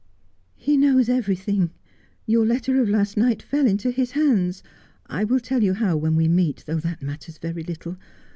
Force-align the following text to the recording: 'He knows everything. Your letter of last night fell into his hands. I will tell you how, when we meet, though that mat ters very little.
'He 0.55 0.77
knows 0.77 1.09
everything. 1.09 1.69
Your 2.25 2.43
letter 2.43 2.81
of 2.81 2.89
last 2.89 3.17
night 3.17 3.43
fell 3.43 3.67
into 3.67 3.91
his 3.91 4.13
hands. 4.13 4.63
I 5.05 5.23
will 5.23 5.39
tell 5.39 5.61
you 5.61 5.75
how, 5.75 5.95
when 5.95 6.15
we 6.15 6.27
meet, 6.27 6.63
though 6.65 6.79
that 6.79 7.03
mat 7.03 7.21
ters 7.21 7.37
very 7.37 7.61
little. 7.61 7.97